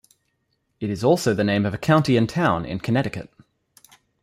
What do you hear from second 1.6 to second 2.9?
of a county and town in